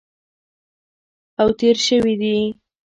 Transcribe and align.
او 1.41 1.47
تېر 1.59 1.75
شوي 1.87 2.13
دي 2.21 2.37